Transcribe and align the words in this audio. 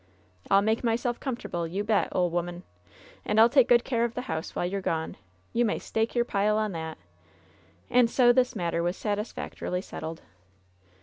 "I'll 0.49 0.63
make 0.63 0.83
myself 0.83 1.19
comfortable, 1.19 1.67
you 1.67 1.83
bet, 1.83 2.09
ole 2.11 2.31
'omani 2.31 2.63
and 3.23 3.39
I'll 3.39 3.49
take 3.49 3.67
good 3.67 3.83
care 3.83 4.03
of 4.03 4.15
the 4.15 4.23
house 4.23 4.55
while 4.55 4.65
you're 4.65 4.81
gone— 4.81 5.15
you 5.53 5.63
may 5.63 5.77
stake 5.77 6.15
your 6.15 6.25
pile 6.25 6.57
on 6.57 6.71
that 6.71 6.97
I" 7.91 7.97
And 7.99 8.09
so 8.09 8.33
this 8.33 8.55
matter 8.55 8.81
was 8.81 8.97
satisfactorily 8.97 9.81
settled. 9.81 10.23